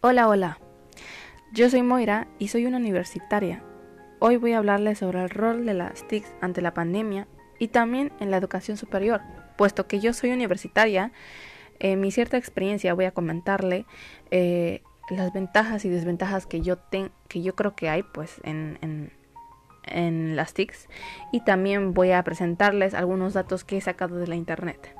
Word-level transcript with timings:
Hola, 0.00 0.28
hola. 0.28 0.60
Yo 1.52 1.68
soy 1.68 1.82
Moira 1.82 2.28
y 2.38 2.48
soy 2.48 2.66
una 2.66 2.76
universitaria. 2.76 3.64
Hoy 4.20 4.36
voy 4.36 4.52
a 4.52 4.58
hablarles 4.58 5.00
sobre 5.00 5.20
el 5.20 5.28
rol 5.28 5.66
de 5.66 5.74
las 5.74 6.06
TICs 6.06 6.32
ante 6.40 6.62
la 6.62 6.72
pandemia 6.72 7.26
y 7.58 7.66
también 7.66 8.12
en 8.20 8.30
la 8.30 8.36
educación 8.36 8.76
superior. 8.76 9.22
Puesto 9.56 9.88
que 9.88 9.98
yo 9.98 10.12
soy 10.12 10.30
universitaria, 10.30 11.10
en 11.80 12.00
mi 12.00 12.12
cierta 12.12 12.36
experiencia 12.36 12.94
voy 12.94 13.06
a 13.06 13.10
comentarle 13.10 13.86
eh, 14.30 14.82
las 15.10 15.32
ventajas 15.32 15.84
y 15.84 15.88
desventajas 15.88 16.46
que 16.46 16.60
yo, 16.60 16.78
que 17.26 17.42
yo 17.42 17.56
creo 17.56 17.74
que 17.74 17.88
hay 17.88 18.04
pues 18.04 18.40
en, 18.44 18.78
en, 18.82 19.12
en 19.82 20.36
las 20.36 20.54
TICs 20.54 20.86
y 21.32 21.40
también 21.40 21.92
voy 21.92 22.12
a 22.12 22.22
presentarles 22.22 22.94
algunos 22.94 23.34
datos 23.34 23.64
que 23.64 23.78
he 23.78 23.80
sacado 23.80 24.14
de 24.14 24.28
la 24.28 24.36
internet. 24.36 24.94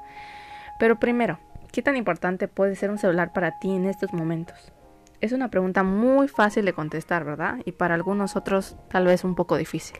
Pero 0.80 0.98
primero, 0.98 1.38
¿qué 1.70 1.82
tan 1.82 1.96
importante 1.96 2.48
puede 2.48 2.74
ser 2.74 2.90
un 2.90 2.98
celular 2.98 3.32
para 3.32 3.60
ti 3.60 3.70
en 3.70 3.84
estos 3.84 4.12
momentos? 4.12 4.72
Es 5.20 5.32
una 5.32 5.50
pregunta 5.50 5.82
muy 5.82 6.28
fácil 6.28 6.64
de 6.64 6.72
contestar, 6.72 7.24
¿verdad? 7.24 7.56
Y 7.64 7.72
para 7.72 7.96
algunos 7.96 8.36
otros 8.36 8.76
tal 8.88 9.06
vez 9.06 9.24
un 9.24 9.34
poco 9.34 9.56
difícil. 9.56 9.98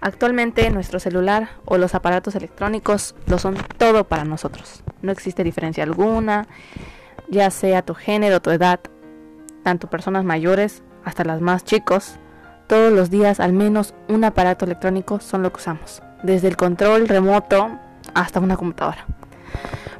Actualmente 0.00 0.70
nuestro 0.70 0.98
celular 0.98 1.50
o 1.66 1.76
los 1.76 1.94
aparatos 1.94 2.34
electrónicos 2.34 3.14
lo 3.26 3.38
son 3.38 3.56
todo 3.76 4.04
para 4.04 4.24
nosotros. 4.24 4.82
No 5.02 5.12
existe 5.12 5.44
diferencia 5.44 5.84
alguna, 5.84 6.46
ya 7.28 7.50
sea 7.50 7.82
tu 7.82 7.94
género, 7.94 8.40
tu 8.40 8.50
edad, 8.50 8.80
tanto 9.62 9.90
personas 9.90 10.24
mayores 10.24 10.82
hasta 11.04 11.22
las 11.24 11.42
más 11.42 11.64
chicos. 11.64 12.14
Todos 12.66 12.94
los 12.94 13.10
días 13.10 13.40
al 13.40 13.52
menos 13.52 13.94
un 14.08 14.24
aparato 14.24 14.64
electrónico 14.64 15.20
son 15.20 15.42
lo 15.42 15.52
que 15.52 15.58
usamos, 15.58 16.02
desde 16.22 16.48
el 16.48 16.56
control 16.56 17.08
remoto 17.08 17.78
hasta 18.14 18.40
una 18.40 18.56
computadora. 18.56 19.04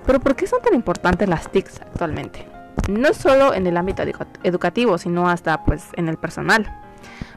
Pero 0.06 0.18
¿por 0.18 0.34
qué 0.34 0.46
son 0.46 0.62
tan 0.62 0.72
importantes 0.72 1.28
las 1.28 1.50
TICs 1.52 1.82
actualmente? 1.82 2.49
No 2.88 3.14
solo 3.14 3.54
en 3.54 3.66
el 3.66 3.76
ámbito 3.76 4.02
educativo, 4.42 4.98
sino 4.98 5.28
hasta 5.28 5.64
pues 5.64 5.88
en 5.94 6.08
el 6.08 6.16
personal. 6.16 6.70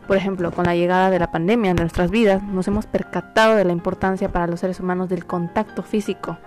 Por 0.07 0.17
ejemplo, 0.17 0.51
con 0.51 0.65
la 0.65 0.75
llegada 0.75 1.09
de 1.09 1.19
la 1.19 1.31
pandemia 1.31 1.71
en 1.71 1.77
nuestras 1.77 2.11
vidas, 2.11 2.43
nos 2.43 2.67
hemos 2.67 2.85
percatado 2.85 3.55
de 3.55 3.63
la 3.63 3.71
importancia 3.71 4.29
para 4.29 4.47
los 4.47 4.59
seres 4.59 4.79
humanos 4.79 5.09
del 5.09 5.25
contacto 5.25 5.81
físico, 5.81 6.37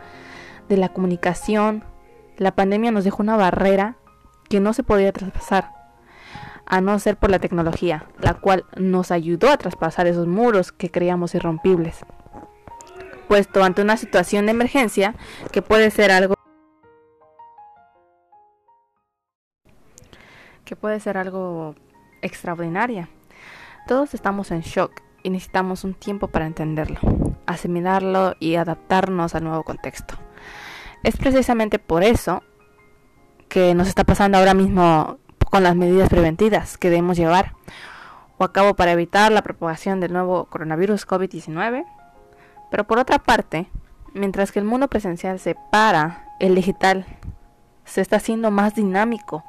de 0.69 0.77
la 0.77 0.91
comunicación. 0.91 1.85
La 2.37 2.55
pandemia 2.55 2.91
nos 2.91 3.05
dejó 3.05 3.23
una 3.23 3.37
barrera 3.37 3.97
que 4.49 4.61
no 4.61 4.75
se 4.75 4.83
podía 4.83 5.13
traspasar, 5.13 5.73
a 6.67 6.81
no 6.81 6.99
ser 6.99 7.17
por 7.17 7.31
la 7.31 7.39
tecnología, 7.39 8.05
la 8.21 8.35
cual 8.35 8.65
nos 8.77 9.11
ayudó 9.11 9.51
a 9.51 9.57
traspasar 9.57 10.07
esos 10.07 10.27
muros 10.27 10.73
que 10.73 10.91
creíamos 10.91 11.35
irrompibles. 11.35 12.05
Puesto 13.29 13.65
ante 13.65 13.83
una 13.83 13.97
situación 13.97 14.47
de 14.47 14.53
emergencia 14.53 15.15
que 15.51 15.63
puede 15.63 15.91
ser 15.91 16.13
algo 16.13 16.36
que 20.67 20.77
puede 20.77 21.01
ser 21.01 21.17
algo 21.17 21.75
extraordinaria. 22.21 23.09
Todos 23.87 24.13
estamos 24.13 24.51
en 24.51 24.61
shock 24.61 25.01
y 25.23 25.31
necesitamos 25.31 25.85
un 25.85 25.95
tiempo 25.95 26.29
para 26.29 26.47
entenderlo, 26.47 27.01
asimilarlo 27.47 28.35
y 28.41 28.57
adaptarnos 28.57 29.35
al 29.35 29.45
nuevo 29.45 29.63
contexto. 29.63 30.17
Es 31.03 31.17
precisamente 31.17 31.79
por 31.79 32.03
eso 32.03 32.43
que 33.49 33.75
nos 33.75 33.89
está 33.89 34.05
pasando 34.05 34.39
ahora 34.39 34.55
mismo 34.55 35.19
con 35.51 35.63
las 35.63 35.77
medidas 35.77 36.11
preventivas 36.11 36.77
que 36.77 36.91
debemos 36.91 37.17
llevar 37.17 37.55
o 38.37 38.45
a 38.45 38.53
cabo 38.53 38.75
para 38.75 38.93
evitar 38.93 39.31
la 39.31 39.43
propagación 39.43 40.01
del 40.01 40.13
nuevo 40.13 40.47
coronavirus 40.47 41.07
COVID-19. 41.07 41.87
Pero 42.71 42.85
por 42.89 42.99
otra 42.99 43.21
parte, 43.21 43.69
mientras 44.15 44.51
que 44.51 44.59
el 44.59 44.65
mundo 44.65 44.89
presencial 44.89 45.39
se 45.39 45.57
para, 45.71 46.35
el 46.41 46.57
digital 46.57 47.07
se 47.85 48.01
está 48.01 48.17
haciendo 48.17 48.51
más 48.51 48.75
dinámico 48.75 49.45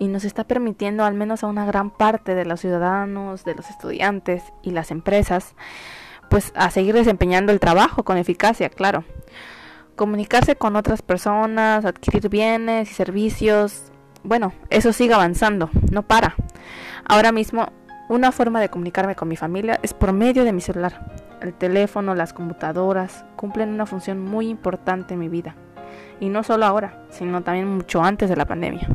y 0.00 0.08
nos 0.08 0.24
está 0.24 0.44
permitiendo 0.44 1.04
al 1.04 1.14
menos 1.14 1.44
a 1.44 1.46
una 1.46 1.66
gran 1.66 1.90
parte 1.90 2.34
de 2.34 2.46
los 2.46 2.60
ciudadanos, 2.60 3.44
de 3.44 3.54
los 3.54 3.68
estudiantes 3.68 4.42
y 4.62 4.70
las 4.70 4.90
empresas, 4.90 5.54
pues 6.30 6.52
a 6.56 6.70
seguir 6.70 6.94
desempeñando 6.94 7.52
el 7.52 7.60
trabajo 7.60 8.02
con 8.02 8.16
eficacia, 8.16 8.70
claro. 8.70 9.04
Comunicarse 9.96 10.56
con 10.56 10.74
otras 10.74 11.02
personas, 11.02 11.84
adquirir 11.84 12.30
bienes 12.30 12.90
y 12.90 12.94
servicios, 12.94 13.92
bueno, 14.22 14.54
eso 14.70 14.94
sigue 14.94 15.12
avanzando, 15.12 15.68
no 15.92 16.02
para. 16.02 16.34
Ahora 17.04 17.30
mismo, 17.30 17.68
una 18.08 18.32
forma 18.32 18.58
de 18.60 18.70
comunicarme 18.70 19.14
con 19.16 19.28
mi 19.28 19.36
familia 19.36 19.78
es 19.82 19.92
por 19.92 20.12
medio 20.14 20.44
de 20.44 20.54
mi 20.54 20.62
celular. 20.62 21.14
El 21.42 21.52
teléfono, 21.52 22.14
las 22.14 22.32
computadoras 22.32 23.26
cumplen 23.36 23.68
una 23.68 23.84
función 23.84 24.18
muy 24.18 24.48
importante 24.48 25.12
en 25.12 25.20
mi 25.20 25.28
vida. 25.28 25.56
Y 26.20 26.30
no 26.30 26.42
solo 26.42 26.64
ahora, 26.64 27.04
sino 27.10 27.42
también 27.42 27.68
mucho 27.68 28.02
antes 28.02 28.30
de 28.30 28.36
la 28.36 28.46
pandemia. 28.46 28.88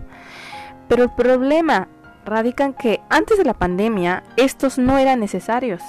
Pero 0.88 1.03
el 1.03 1.09
problema 1.12 1.88
radica 2.25 2.66
en 2.66 2.73
que 2.73 3.01
antes 3.09 3.38
de 3.38 3.46
la 3.46 3.53
pandemia 3.53 4.23
estos 4.38 4.78
no 4.78 4.97
eran 4.97 5.19
necesarios. 5.19 5.81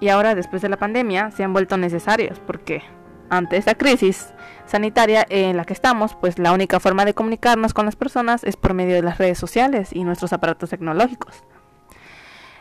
Y 0.00 0.08
ahora 0.08 0.34
después 0.34 0.62
de 0.62 0.68
la 0.68 0.76
pandemia 0.76 1.30
se 1.30 1.44
han 1.44 1.52
vuelto 1.52 1.76
necesarios 1.76 2.38
porque 2.40 2.82
ante 3.30 3.56
esta 3.56 3.74
crisis 3.74 4.32
sanitaria 4.66 5.26
en 5.28 5.56
la 5.56 5.64
que 5.64 5.72
estamos, 5.72 6.14
pues 6.14 6.38
la 6.38 6.52
única 6.52 6.80
forma 6.80 7.04
de 7.04 7.14
comunicarnos 7.14 7.74
con 7.74 7.86
las 7.86 7.96
personas 7.96 8.44
es 8.44 8.56
por 8.56 8.74
medio 8.74 8.94
de 8.94 9.02
las 9.02 9.18
redes 9.18 9.38
sociales 9.38 9.90
y 9.92 10.04
nuestros 10.04 10.32
aparatos 10.32 10.70
tecnológicos. 10.70 11.44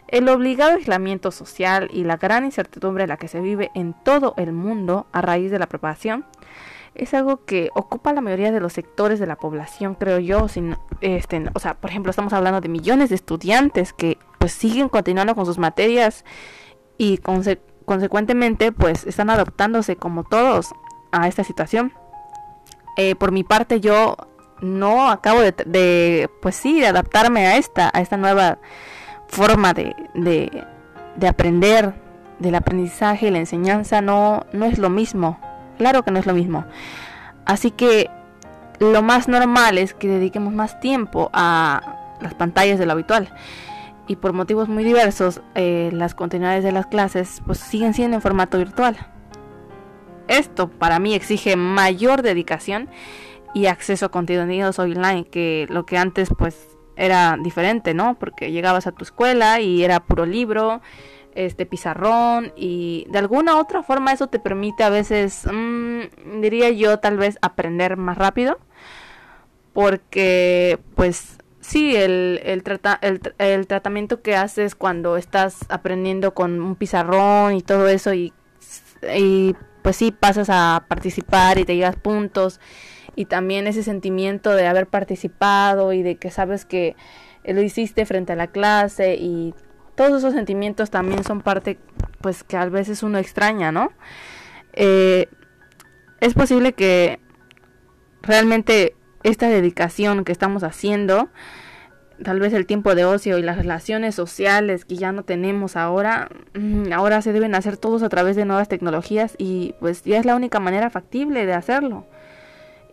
El 0.07 0.29
obligado 0.29 0.75
aislamiento 0.75 1.31
social 1.31 1.89
y 1.91 2.03
la 2.03 2.17
gran 2.17 2.45
incertidumbre 2.45 3.03
en 3.03 3.09
la 3.09 3.17
que 3.17 3.27
se 3.27 3.41
vive 3.41 3.71
en 3.73 3.93
todo 4.03 4.35
el 4.37 4.53
mundo 4.53 5.07
a 5.11 5.21
raíz 5.21 5.51
de 5.51 5.59
la 5.59 5.67
propagación 5.67 6.25
es 6.95 7.13
algo 7.13 7.43
que 7.45 7.69
ocupa 7.75 8.13
la 8.13 8.21
mayoría 8.21 8.51
de 8.51 8.59
los 8.59 8.73
sectores 8.73 9.19
de 9.19 9.27
la 9.27 9.35
población, 9.35 9.95
creo 9.95 10.19
yo. 10.19 10.47
Sin, 10.47 10.77
este, 11.01 11.43
o 11.53 11.59
sea, 11.59 11.75
por 11.75 11.89
ejemplo, 11.89 12.09
estamos 12.09 12.33
hablando 12.33 12.61
de 12.61 12.69
millones 12.69 13.09
de 13.09 13.15
estudiantes 13.15 13.93
que 13.93 14.17
pues 14.39 14.53
siguen 14.53 14.89
continuando 14.89 15.35
con 15.35 15.45
sus 15.45 15.57
materias 15.57 16.23
y 16.97 17.17
consecuentemente 17.17 18.71
pues 18.71 19.05
están 19.05 19.29
adaptándose 19.29 19.97
como 19.97 20.23
todos 20.23 20.73
a 21.11 21.27
esta 21.27 21.43
situación. 21.43 21.93
Eh, 22.97 23.15
por 23.15 23.31
mi 23.31 23.43
parte 23.43 23.81
yo 23.81 24.15
no 24.61 25.09
acabo 25.09 25.41
de, 25.41 25.53
de, 25.65 26.29
pues 26.41 26.55
sí, 26.55 26.79
de 26.79 26.87
adaptarme 26.87 27.45
a 27.45 27.57
esta, 27.57 27.91
a 27.93 27.99
esta 27.99 28.15
nueva 28.15 28.59
forma 29.27 29.73
de, 29.73 29.93
de, 30.13 30.63
de 31.17 31.27
aprender, 31.27 31.93
del 32.39 32.55
aprendizaje 32.55 33.27
y 33.27 33.31
la 33.31 33.39
enseñanza 33.39 34.01
no, 34.01 34.45
no 34.53 34.65
es 34.65 34.77
lo 34.77 34.89
mismo 34.89 35.39
Claro 35.77 36.03
que 36.03 36.11
no 36.11 36.19
es 36.19 36.25
lo 36.25 36.33
mismo. 36.33 36.65
Así 37.45 37.71
que 37.71 38.09
lo 38.79 39.01
más 39.01 39.27
normal 39.27 39.77
es 39.77 39.93
que 39.93 40.07
dediquemos 40.07 40.53
más 40.53 40.79
tiempo 40.79 41.29
a 41.33 42.17
las 42.21 42.33
pantallas 42.33 42.79
de 42.79 42.85
lo 42.85 42.93
habitual. 42.93 43.29
Y 44.07 44.17
por 44.17 44.33
motivos 44.33 44.69
muy 44.69 44.83
diversos, 44.83 45.41
eh, 45.55 45.89
las 45.91 46.13
continuidades 46.13 46.63
de 46.63 46.71
las 46.71 46.85
clases 46.85 47.41
pues 47.45 47.57
siguen 47.59 47.93
siendo 47.93 48.15
en 48.15 48.21
formato 48.21 48.57
virtual. 48.57 48.97
Esto 50.27 50.69
para 50.69 50.99
mí 50.99 51.13
exige 51.13 51.55
mayor 51.55 52.21
dedicación 52.21 52.89
y 53.53 53.67
acceso 53.67 54.07
a 54.07 54.09
contenidos 54.09 54.79
online 54.79 55.25
que 55.25 55.65
lo 55.69 55.85
que 55.85 55.97
antes 55.97 56.29
pues 56.37 56.67
era 56.95 57.37
diferente, 57.41 57.93
¿no? 57.93 58.15
Porque 58.19 58.51
llegabas 58.51 58.87
a 58.87 58.91
tu 58.91 59.03
escuela 59.03 59.59
y 59.59 59.83
era 59.83 60.01
puro 60.01 60.25
libro 60.25 60.81
este 61.35 61.65
pizarrón 61.65 62.53
y 62.55 63.05
de 63.09 63.19
alguna 63.19 63.57
otra 63.57 63.83
forma 63.83 64.13
eso 64.13 64.27
te 64.27 64.39
permite 64.39 64.83
a 64.83 64.89
veces, 64.89 65.45
mm, 65.51 66.41
diría 66.41 66.69
yo, 66.71 66.99
tal 66.99 67.17
vez 67.17 67.37
aprender 67.41 67.97
más 67.97 68.17
rápido. 68.17 68.57
Porque 69.73 70.79
pues 70.95 71.37
sí, 71.59 71.95
el, 71.95 72.39
el, 72.43 72.63
el, 73.39 73.67
tratamiento 73.67 74.21
que 74.21 74.35
haces 74.35 74.73
cuando 74.75 75.17
estás 75.17 75.65
aprendiendo 75.69 76.33
con 76.33 76.61
un 76.61 76.75
pizarrón 76.75 77.55
y 77.55 77.61
todo 77.61 77.87
eso 77.89 78.13
y, 78.13 78.33
y 79.15 79.55
pues 79.81 79.97
sí 79.97 80.11
pasas 80.11 80.49
a 80.49 80.85
participar 80.87 81.59
y 81.59 81.65
te 81.65 81.75
llegas 81.75 81.97
puntos 81.97 82.59
y 83.15 83.25
también 83.25 83.67
ese 83.67 83.83
sentimiento 83.83 84.51
de 84.51 84.67
haber 84.67 84.87
participado 84.87 85.93
y 85.93 86.03
de 86.03 86.15
que 86.15 86.31
sabes 86.31 86.65
que 86.65 86.95
lo 87.43 87.61
hiciste 87.61 88.05
frente 88.05 88.33
a 88.33 88.35
la 88.35 88.47
clase 88.47 89.15
y 89.15 89.53
todos 89.95 90.19
esos 90.19 90.33
sentimientos 90.33 90.89
también 90.89 91.23
son 91.23 91.41
parte, 91.41 91.77
pues 92.21 92.43
que 92.43 92.57
a 92.57 92.65
veces 92.65 93.03
uno 93.03 93.17
extraña, 93.17 93.71
¿no? 93.71 93.91
Eh, 94.73 95.27
es 96.19 96.33
posible 96.33 96.73
que 96.73 97.19
realmente 98.21 98.95
esta 99.23 99.49
dedicación 99.49 100.23
que 100.25 100.31
estamos 100.31 100.63
haciendo, 100.63 101.29
tal 102.23 102.39
vez 102.39 102.53
el 102.53 102.65
tiempo 102.65 102.95
de 102.95 103.05
ocio 103.05 103.37
y 103.37 103.41
las 103.41 103.57
relaciones 103.57 104.15
sociales 104.15 104.85
que 104.85 104.95
ya 104.95 105.11
no 105.11 105.23
tenemos 105.23 105.75
ahora, 105.75 106.29
mm, 106.53 106.91
ahora 106.93 107.21
se 107.21 107.33
deben 107.33 107.55
hacer 107.55 107.77
todos 107.77 108.03
a 108.03 108.09
través 108.09 108.35
de 108.35 108.45
nuevas 108.45 108.67
tecnologías 108.67 109.35
y 109.37 109.75
pues 109.79 110.03
ya 110.03 110.19
es 110.19 110.25
la 110.25 110.35
única 110.35 110.59
manera 110.59 110.89
factible 110.89 111.45
de 111.45 111.53
hacerlo. 111.53 112.05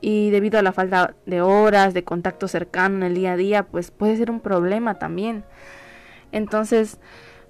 Y 0.01 0.31
debido 0.31 0.59
a 0.59 0.63
la 0.63 0.73
falta 0.73 1.15
de 1.27 1.43
horas, 1.43 1.95
de 1.95 2.03
contacto 2.03 2.49
cercano 2.49 2.97
en 2.97 3.03
el 3.05 3.15
día 3.15 3.33
a 3.33 3.37
día, 3.37 3.63
pues 3.65 3.91
puede 3.93 4.17
ser 4.17 4.31
un 4.31 4.41
problema 4.41 4.99
también. 4.99 5.45
Entonces, 6.33 6.99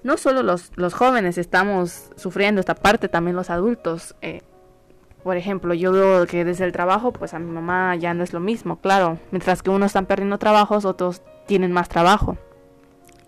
no 0.02 0.16
solo 0.16 0.42
los, 0.42 0.94
jóvenes 0.94 1.38
estamos 1.38 2.10
sufriendo 2.16 2.60
esta 2.60 2.74
parte, 2.74 3.08
también 3.08 3.36
los 3.36 3.50
adultos. 3.50 4.14
Eh, 4.20 4.42
por 5.22 5.36
ejemplo, 5.36 5.72
yo 5.74 5.92
veo 5.92 6.26
que 6.26 6.44
desde 6.44 6.64
el 6.64 6.72
trabajo, 6.72 7.12
pues 7.12 7.32
a 7.34 7.38
mi 7.38 7.50
mamá 7.50 7.94
ya 7.96 8.12
no 8.12 8.24
es 8.24 8.32
lo 8.32 8.40
mismo, 8.40 8.80
claro. 8.80 9.18
Mientras 9.30 9.62
que 9.62 9.70
unos 9.70 9.86
están 9.86 10.06
perdiendo 10.06 10.38
trabajos, 10.38 10.84
otros 10.84 11.22
tienen 11.46 11.72
más 11.72 11.88
trabajo. 11.88 12.36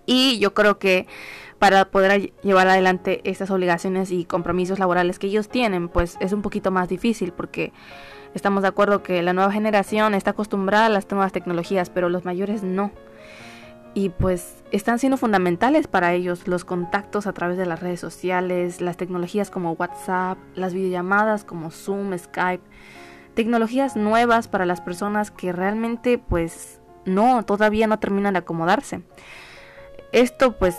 Y 0.06 0.38
yo 0.38 0.52
creo 0.54 0.78
que 0.78 1.06
para 1.58 1.86
poder 1.86 2.32
llevar 2.42 2.68
adelante 2.68 3.20
estas 3.24 3.50
obligaciones 3.50 4.10
y 4.10 4.24
compromisos 4.24 4.78
laborales 4.78 5.18
que 5.18 5.28
ellos 5.28 5.48
tienen, 5.48 5.88
pues 5.88 6.16
es 6.20 6.32
un 6.32 6.42
poquito 6.42 6.70
más 6.70 6.88
difícil 6.88 7.32
porque 7.32 7.72
estamos 8.34 8.62
de 8.62 8.68
acuerdo 8.68 9.02
que 9.02 9.22
la 9.22 9.32
nueva 9.32 9.52
generación 9.52 10.14
está 10.14 10.32
acostumbrada 10.32 10.86
a 10.86 10.90
las 10.90 11.10
nuevas 11.10 11.32
tecnologías, 11.32 11.90
pero 11.90 12.08
los 12.08 12.24
mayores 12.24 12.62
no. 12.62 12.90
Y 13.94 14.08
pues 14.08 14.64
están 14.72 14.98
siendo 14.98 15.16
fundamentales 15.16 15.86
para 15.86 16.12
ellos 16.14 16.48
los 16.48 16.64
contactos 16.64 17.28
a 17.28 17.32
través 17.32 17.56
de 17.56 17.64
las 17.64 17.80
redes 17.80 18.00
sociales, 18.00 18.80
las 18.80 18.96
tecnologías 18.96 19.50
como 19.50 19.72
WhatsApp, 19.72 20.36
las 20.56 20.74
videollamadas 20.74 21.44
como 21.44 21.70
Zoom, 21.70 22.18
Skype, 22.18 22.64
tecnologías 23.34 23.94
nuevas 23.94 24.48
para 24.48 24.66
las 24.66 24.80
personas 24.80 25.30
que 25.30 25.52
realmente 25.52 26.18
pues 26.18 26.80
no, 27.04 27.44
todavía 27.44 27.86
no 27.86 28.00
terminan 28.00 28.34
de 28.34 28.40
acomodarse. 28.40 29.02
Esto 30.10 30.58
pues 30.58 30.76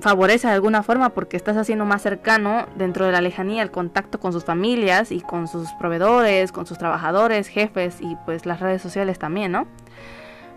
favorece 0.00 0.46
de 0.48 0.54
alguna 0.54 0.82
forma 0.82 1.10
porque 1.10 1.36
estás 1.36 1.56
haciendo 1.56 1.84
más 1.84 2.02
cercano 2.02 2.66
dentro 2.76 3.06
de 3.06 3.12
la 3.12 3.20
lejanía 3.20 3.62
el 3.62 3.70
contacto 3.70 4.20
con 4.20 4.32
sus 4.32 4.44
familias 4.44 5.12
y 5.12 5.20
con 5.20 5.48
sus 5.48 5.72
proveedores, 5.72 6.52
con 6.52 6.66
sus 6.66 6.78
trabajadores, 6.78 7.48
jefes 7.48 8.00
y 8.00 8.16
pues 8.24 8.46
las 8.46 8.60
redes 8.60 8.82
sociales 8.82 9.18
también, 9.18 9.52
¿no? 9.52 9.66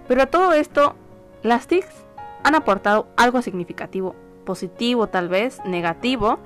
Pero 0.08 0.24
a 0.24 0.26
todo 0.26 0.54
esto, 0.54 0.96
las 1.44 1.68
TICs 1.68 2.06
han 2.44 2.56
aportado 2.56 3.08
algo 3.18 3.42
significativo, 3.42 4.16
positivo 4.46 5.08
tal 5.08 5.30
vez, 5.30 5.60
negativo, 5.66 6.40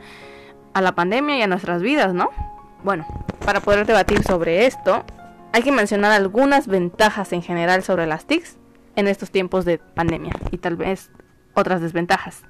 a 0.73 0.81
la 0.81 0.93
pandemia 0.93 1.37
y 1.37 1.41
a 1.41 1.47
nuestras 1.47 1.81
vidas, 1.81 2.13
¿no? 2.13 2.29
Bueno, 2.83 3.05
para 3.45 3.61
poder 3.61 3.85
debatir 3.85 4.23
sobre 4.23 4.65
esto, 4.65 5.03
hay 5.53 5.63
que 5.63 5.71
mencionar 5.71 6.11
algunas 6.11 6.67
ventajas 6.67 7.31
en 7.31 7.41
general 7.41 7.81
sobre 7.83 8.05
las 8.05 8.25
TICs 8.25 8.57
en 8.95 9.07
estos 9.07 9.31
tiempos 9.31 9.65
de 9.65 9.77
pandemia 9.77 10.33
y 10.51 10.57
tal 10.57 10.75
vez 10.75 11.11
otras 11.53 11.81
desventajas. 11.81 12.43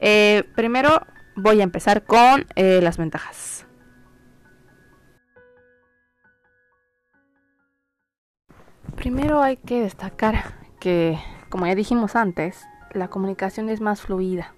Eh, 0.00 0.44
primero 0.54 1.00
voy 1.36 1.60
a 1.60 1.64
empezar 1.64 2.04
con 2.04 2.46
eh, 2.56 2.80
las 2.82 2.96
ventajas. 2.96 3.66
Primero 8.96 9.42
hay 9.42 9.56
que 9.56 9.80
destacar 9.80 10.54
que, 10.80 11.18
como 11.54 11.68
ya 11.68 11.76
dijimos 11.76 12.16
antes, 12.16 12.66
la 12.90 13.06
comunicación 13.06 13.68
es 13.68 13.80
más 13.80 14.00
fluida. 14.00 14.52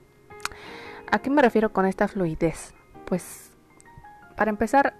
¿A 1.13 1.19
qué 1.19 1.29
me 1.29 1.43
refiero 1.43 1.71
con 1.71 1.85
esta 1.85 2.09
fluidez? 2.09 2.73
Pues, 3.05 3.53
para 4.35 4.49
empezar, 4.49 4.95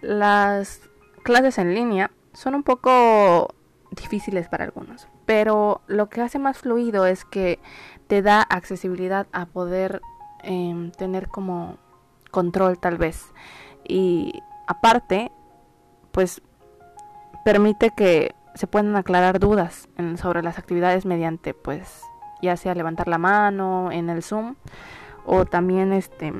las 0.00 0.80
clases 1.22 1.58
en 1.58 1.74
línea 1.74 2.12
son 2.32 2.54
un 2.54 2.62
poco 2.62 3.54
difíciles 3.90 4.48
para 4.48 4.64
algunos, 4.64 5.06
pero 5.26 5.82
lo 5.86 6.08
que 6.08 6.22
hace 6.22 6.38
más 6.38 6.56
fluido 6.56 7.04
es 7.04 7.26
que 7.26 7.58
te 8.06 8.22
da 8.22 8.40
accesibilidad 8.40 9.26
a 9.32 9.44
poder 9.44 10.00
em, 10.42 10.92
tener 10.92 11.28
como 11.28 11.76
control 12.30 12.78
tal 12.78 12.96
vez. 12.96 13.34
Y 13.84 14.40
aparte, 14.66 15.30
pues 16.10 16.40
permite 17.44 17.90
que 17.94 18.34
se 18.54 18.66
puedan 18.66 18.94
aclarar 18.96 19.38
dudas 19.38 19.88
sobre 20.16 20.42
las 20.42 20.58
actividades 20.58 21.06
mediante 21.06 21.54
pues 21.54 22.02
ya 22.42 22.56
sea 22.56 22.74
levantar 22.74 23.08
la 23.08 23.18
mano 23.18 23.90
en 23.92 24.10
el 24.10 24.22
Zoom 24.22 24.56
o 25.24 25.44
también 25.44 25.92
este 25.92 26.32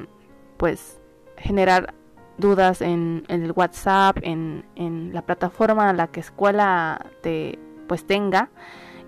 pues 0.56 1.00
generar 1.36 1.94
dudas 2.38 2.80
en, 2.80 3.24
en 3.28 3.42
el 3.42 3.52
WhatsApp, 3.52 4.18
en, 4.22 4.64
en, 4.74 5.12
la 5.12 5.22
plataforma 5.22 5.90
a 5.90 5.92
la 5.92 6.08
que 6.08 6.20
escuela 6.20 7.06
te 7.22 7.58
pues 7.88 8.06
tenga 8.06 8.50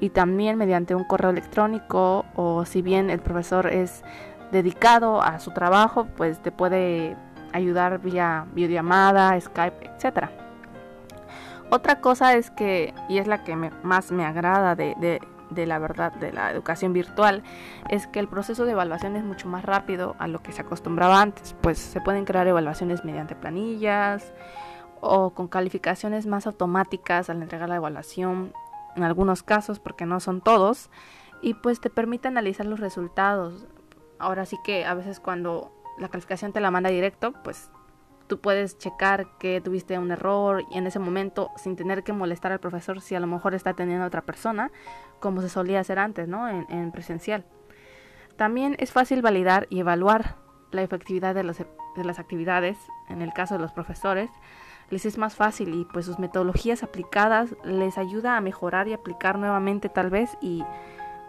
y 0.00 0.10
también 0.10 0.56
mediante 0.56 0.94
un 0.94 1.04
correo 1.04 1.30
electrónico 1.30 2.24
o 2.34 2.64
si 2.64 2.82
bien 2.82 3.10
el 3.10 3.20
profesor 3.20 3.66
es 3.66 4.04
dedicado 4.52 5.22
a 5.22 5.40
su 5.40 5.52
trabajo, 5.52 6.06
pues 6.16 6.40
te 6.42 6.52
puede 6.52 7.16
ayudar 7.52 8.00
vía 8.00 8.46
videollamada, 8.54 9.40
Skype, 9.40 9.90
etcétera. 9.94 10.43
Otra 11.74 12.00
cosa 12.00 12.34
es 12.36 12.52
que, 12.52 12.94
y 13.08 13.18
es 13.18 13.26
la 13.26 13.42
que 13.42 13.56
más 13.56 14.12
me 14.12 14.24
agrada 14.24 14.76
de, 14.76 14.94
de, 15.50 15.66
la 15.66 15.80
verdad 15.80 16.12
de 16.12 16.32
la 16.32 16.52
educación 16.52 16.92
virtual, 16.92 17.42
es 17.88 18.06
que 18.06 18.20
el 18.20 18.28
proceso 18.28 18.64
de 18.64 18.70
evaluación 18.70 19.16
es 19.16 19.24
mucho 19.24 19.48
más 19.48 19.64
rápido 19.64 20.14
a 20.20 20.28
lo 20.28 20.40
que 20.40 20.52
se 20.52 20.60
acostumbraba 20.60 21.20
antes, 21.20 21.56
pues 21.62 21.80
se 21.80 22.00
pueden 22.00 22.26
crear 22.26 22.46
evaluaciones 22.46 23.04
mediante 23.04 23.34
planillas 23.34 24.32
o 25.00 25.30
con 25.30 25.48
calificaciones 25.48 26.26
más 26.26 26.46
automáticas 26.46 27.28
al 27.28 27.42
entregar 27.42 27.68
la 27.68 27.74
evaluación 27.74 28.52
en 28.94 29.02
algunos 29.02 29.42
casos, 29.42 29.80
porque 29.80 30.06
no 30.06 30.20
son 30.20 30.42
todos, 30.42 30.90
y 31.42 31.54
pues 31.54 31.80
te 31.80 31.90
permite 31.90 32.28
analizar 32.28 32.66
los 32.66 32.78
resultados. 32.78 33.66
Ahora 34.20 34.46
sí 34.46 34.58
que 34.62 34.86
a 34.86 34.94
veces 34.94 35.18
cuando 35.18 35.72
la 35.98 36.08
calificación 36.08 36.52
te 36.52 36.60
la 36.60 36.70
manda 36.70 36.90
directo, 36.90 37.32
pues 37.42 37.68
tú 38.34 38.40
puedes 38.40 38.78
checar 38.78 39.28
que 39.38 39.60
tuviste 39.60 39.96
un 39.96 40.10
error 40.10 40.64
y 40.68 40.76
en 40.76 40.88
ese 40.88 40.98
momento 40.98 41.52
sin 41.56 41.76
tener 41.76 42.02
que 42.02 42.12
molestar 42.12 42.50
al 42.50 42.58
profesor 42.58 43.00
si 43.00 43.14
a 43.14 43.20
lo 43.20 43.28
mejor 43.28 43.54
está 43.54 43.70
atendiendo 43.70 44.02
a 44.02 44.08
otra 44.08 44.22
persona, 44.22 44.72
como 45.20 45.40
se 45.40 45.48
solía 45.48 45.78
hacer 45.78 46.00
antes, 46.00 46.26
¿no? 46.26 46.48
En, 46.48 46.66
en 46.68 46.90
presencial. 46.90 47.44
También 48.36 48.74
es 48.80 48.90
fácil 48.90 49.22
validar 49.22 49.68
y 49.70 49.78
evaluar 49.78 50.34
la 50.72 50.82
efectividad 50.82 51.32
de 51.32 51.44
las 51.44 52.18
actividades, 52.18 52.76
en 53.08 53.22
el 53.22 53.32
caso 53.32 53.54
de 53.54 53.60
los 53.60 53.70
profesores, 53.70 54.30
les 54.90 55.06
es 55.06 55.16
más 55.16 55.36
fácil 55.36 55.72
y 55.72 55.84
pues 55.84 56.06
sus 56.06 56.18
metodologías 56.18 56.82
aplicadas 56.82 57.54
les 57.64 57.98
ayuda 57.98 58.36
a 58.36 58.40
mejorar 58.40 58.88
y 58.88 58.94
aplicar 58.94 59.38
nuevamente 59.38 59.88
tal 59.88 60.10
vez 60.10 60.36
y 60.40 60.64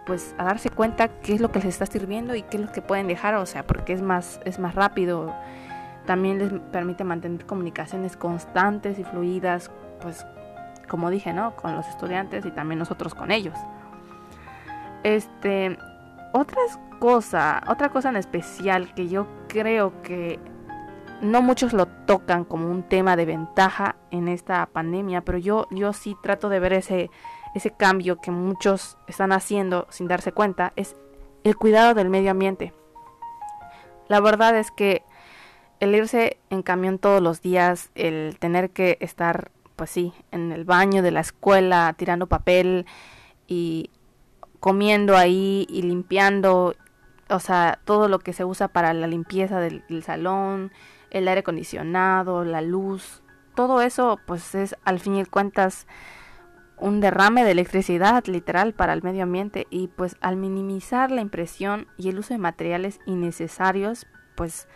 pues 0.07 0.33
a 0.39 0.43
darse 0.45 0.71
cuenta 0.71 1.19
qué 1.19 1.35
es 1.35 1.41
lo 1.41 1.51
que 1.51 1.59
les 1.59 1.67
está 1.67 1.85
sirviendo 1.85 2.33
y 2.33 2.41
qué 2.41 2.57
es 2.57 2.63
lo 2.63 2.71
que 2.71 2.81
pueden 2.81 3.07
dejar, 3.07 3.35
o 3.35 3.45
sea, 3.45 3.67
porque 3.67 3.93
es 3.93 4.01
más 4.01 4.39
es 4.43 4.57
más 4.57 4.73
rápido. 4.73 5.35
También 6.05 6.37
les 6.39 6.51
permite 6.71 7.03
mantener 7.03 7.45
comunicaciones 7.45 8.15
constantes 8.15 8.99
y 8.99 9.03
fluidas, 9.03 9.71
pues 10.01 10.25
como 10.87 11.09
dije, 11.09 11.33
¿no? 11.33 11.55
Con 11.55 11.75
los 11.75 11.87
estudiantes 11.87 12.45
y 12.45 12.51
también 12.51 12.79
nosotros 12.79 13.15
con 13.15 13.31
ellos. 13.31 13.57
Este, 15.03 15.77
otras 16.33 16.79
cosa, 16.99 17.63
otra 17.67 17.89
cosa 17.89 18.09
en 18.09 18.15
especial 18.15 18.93
que 18.93 19.07
yo 19.07 19.27
creo 19.47 20.01
que 20.01 20.39
no 21.21 21.41
muchos 21.41 21.73
lo 21.73 21.87
tocan 21.87 22.43
como 22.43 22.69
un 22.69 22.83
tema 22.83 23.15
de 23.15 23.25
ventaja 23.25 23.95
en 24.11 24.27
esta 24.27 24.65
pandemia, 24.65 25.21
pero 25.21 25.37
yo, 25.37 25.67
yo 25.71 25.93
sí 25.93 26.15
trato 26.21 26.49
de 26.49 26.59
ver 26.59 26.73
ese, 26.73 27.09
ese 27.53 27.71
cambio 27.71 28.17
que 28.17 28.31
muchos 28.31 28.97
están 29.07 29.31
haciendo 29.31 29.87
sin 29.89 30.07
darse 30.07 30.31
cuenta, 30.31 30.73
es 30.75 30.95
el 31.43 31.55
cuidado 31.55 31.93
del 31.93 32.09
medio 32.09 32.31
ambiente. 32.31 32.73
La 34.07 34.19
verdad 34.19 34.57
es 34.57 34.71
que 34.71 35.03
el 35.79 35.95
irse 35.95 36.37
en 36.49 36.61
camión 36.61 36.99
todos 36.99 37.21
los 37.21 37.41
días, 37.41 37.91
el 37.95 38.37
tener 38.39 38.69
que 38.71 38.97
estar, 39.01 39.51
pues 39.75 39.89
sí, 39.89 40.13
en 40.31 40.51
el 40.51 40.65
baño 40.65 41.01
de 41.01 41.11
la 41.11 41.19
escuela, 41.19 41.93
tirando 41.97 42.27
papel 42.27 42.85
y 43.47 43.89
comiendo 44.59 45.17
ahí 45.17 45.67
y 45.69 45.83
limpiando, 45.83 46.75
o 47.29 47.39
sea, 47.39 47.79
todo 47.85 48.07
lo 48.07 48.19
que 48.19 48.33
se 48.33 48.45
usa 48.45 48.67
para 48.67 48.93
la 48.93 49.07
limpieza 49.07 49.59
del, 49.59 49.83
salón, 50.03 50.71
el 51.11 51.27
aire 51.27 51.41
acondicionado, 51.41 52.43
la 52.43 52.61
luz, 52.61 53.21
todo 53.55 53.81
eso 53.81 54.19
pues 54.25 54.53
es 54.53 54.75
al 54.83 54.99
fin 54.99 55.15
y 55.15 55.25
cuentas 55.25 55.87
un 56.77 56.99
derrame 56.99 57.43
de 57.45 57.51
electricidad 57.51 58.25
literal 58.25 58.73
para 58.73 58.93
el 58.93 59.01
medio 59.01 59.23
ambiente. 59.23 59.65
Y 59.69 59.87
pues 59.87 60.17
al 60.19 60.35
minimizar 60.35 61.09
la 61.09 61.21
impresión 61.21 61.87
y 61.97 62.09
el 62.09 62.19
uso 62.19 62.33
de 62.33 62.37
materiales 62.37 62.99
innecesarios 63.05 64.07
pues 64.35 64.67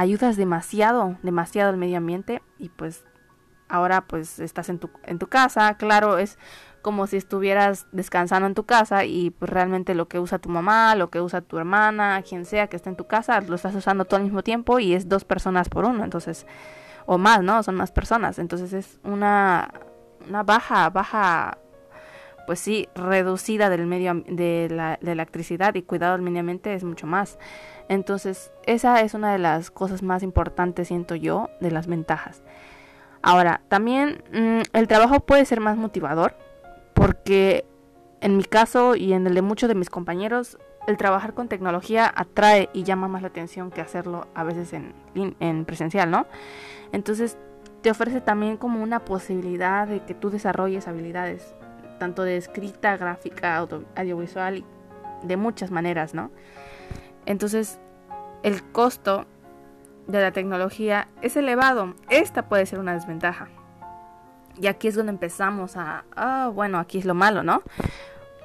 ayudas 0.00 0.38
demasiado, 0.38 1.18
demasiado 1.22 1.68
al 1.68 1.76
medio 1.76 1.98
ambiente 1.98 2.40
y 2.58 2.70
pues 2.70 3.04
ahora 3.68 4.06
pues 4.06 4.40
estás 4.40 4.70
en 4.70 4.78
tu, 4.78 4.88
en 5.04 5.18
tu 5.18 5.26
casa, 5.26 5.76
claro, 5.76 6.16
es 6.16 6.38
como 6.80 7.06
si 7.06 7.18
estuvieras 7.18 7.86
descansando 7.92 8.46
en 8.46 8.54
tu 8.54 8.64
casa 8.64 9.04
y 9.04 9.28
pues, 9.28 9.50
realmente 9.50 9.94
lo 9.94 10.08
que 10.08 10.18
usa 10.18 10.38
tu 10.38 10.48
mamá, 10.48 10.94
lo 10.94 11.10
que 11.10 11.20
usa 11.20 11.42
tu 11.42 11.58
hermana, 11.58 12.22
quien 12.26 12.46
sea 12.46 12.68
que 12.68 12.76
esté 12.76 12.88
en 12.88 12.96
tu 12.96 13.06
casa, 13.06 13.42
lo 13.42 13.54
estás 13.54 13.74
usando 13.74 14.06
todo 14.06 14.16
al 14.16 14.22
mismo 14.22 14.42
tiempo 14.42 14.78
y 14.78 14.94
es 14.94 15.06
dos 15.06 15.26
personas 15.26 15.68
por 15.68 15.84
uno, 15.84 16.02
entonces, 16.02 16.46
o 17.04 17.18
más, 17.18 17.42
¿no? 17.42 17.62
Son 17.62 17.74
más 17.74 17.92
personas, 17.92 18.38
entonces 18.38 18.72
es 18.72 18.98
una, 19.04 19.70
una 20.26 20.44
baja, 20.44 20.88
baja, 20.88 21.58
pues 22.46 22.58
sí, 22.58 22.88
reducida 22.94 23.68
del 23.68 23.86
medio, 23.86 24.24
de 24.26 24.68
la, 24.70 24.98
de 25.02 25.12
electricidad 25.12 25.74
y 25.74 25.82
cuidado 25.82 26.14
al 26.14 26.22
medio 26.22 26.40
ambiente 26.40 26.72
es 26.72 26.84
mucho 26.84 27.06
más. 27.06 27.38
Entonces, 27.90 28.52
esa 28.66 29.00
es 29.00 29.14
una 29.14 29.32
de 29.32 29.38
las 29.38 29.72
cosas 29.72 30.04
más 30.04 30.22
importantes, 30.22 30.86
siento 30.86 31.16
yo, 31.16 31.50
de 31.58 31.72
las 31.72 31.88
ventajas. 31.88 32.40
Ahora, 33.20 33.62
también 33.68 34.22
mm, 34.32 34.60
el 34.72 34.86
trabajo 34.86 35.18
puede 35.18 35.44
ser 35.44 35.58
más 35.58 35.76
motivador 35.76 36.36
porque 36.94 37.64
en 38.20 38.36
mi 38.36 38.44
caso 38.44 38.94
y 38.94 39.12
en 39.12 39.26
el 39.26 39.34
de 39.34 39.42
muchos 39.42 39.68
de 39.68 39.74
mis 39.74 39.90
compañeros 39.90 40.56
el 40.86 40.96
trabajar 40.96 41.34
con 41.34 41.48
tecnología 41.48 42.12
atrae 42.14 42.68
y 42.72 42.84
llama 42.84 43.08
más 43.08 43.22
la 43.22 43.28
atención 43.28 43.72
que 43.72 43.80
hacerlo 43.80 44.28
a 44.34 44.44
veces 44.44 44.72
en, 44.72 44.94
en 45.40 45.64
presencial, 45.64 46.12
¿no? 46.12 46.26
Entonces 46.92 47.38
te 47.82 47.90
ofrece 47.90 48.20
también 48.20 48.56
como 48.56 48.84
una 48.84 49.04
posibilidad 49.04 49.88
de 49.88 50.04
que 50.04 50.14
tú 50.14 50.30
desarrolles 50.30 50.86
habilidades, 50.86 51.56
tanto 51.98 52.22
de 52.22 52.36
escrita, 52.36 52.96
gráfica, 52.96 53.56
audiovisual, 53.56 54.64
de 55.24 55.36
muchas 55.36 55.72
maneras, 55.72 56.14
¿no? 56.14 56.30
Entonces, 57.30 57.78
el 58.42 58.60
costo 58.72 59.24
de 60.08 60.20
la 60.20 60.32
tecnología 60.32 61.06
es 61.22 61.36
elevado. 61.36 61.94
Esta 62.08 62.48
puede 62.48 62.66
ser 62.66 62.80
una 62.80 62.92
desventaja. 62.92 63.46
Y 64.60 64.66
aquí 64.66 64.88
es 64.88 64.96
donde 64.96 65.12
empezamos 65.12 65.76
a, 65.76 66.04
ah, 66.16 66.50
bueno, 66.52 66.80
aquí 66.80 66.98
es 66.98 67.04
lo 67.04 67.14
malo, 67.14 67.44
¿no? 67.44 67.62